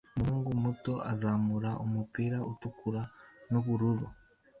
[0.19, 3.01] Umuhungu muto azamura umupira utukura
[3.49, 4.07] nubururu